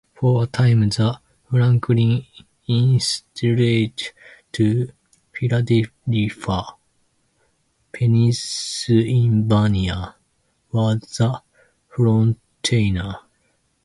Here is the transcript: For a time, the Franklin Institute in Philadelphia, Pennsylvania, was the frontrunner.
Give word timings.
For 0.15 0.41
a 0.41 0.47
time, 0.47 0.89
the 0.89 1.19
Franklin 1.51 2.25
Institute 2.67 4.13
in 4.57 4.91
Philadelphia, 5.31 6.65
Pennsylvania, 7.93 10.15
was 10.71 11.01
the 11.01 11.43
frontrunner. 11.93 13.19